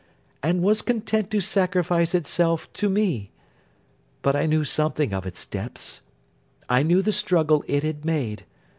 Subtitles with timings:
[0.41, 3.29] —and was content to sacrifice itself to me.
[4.23, 6.01] But, I knew something of its depths.
[6.67, 8.43] I knew the struggle it had made.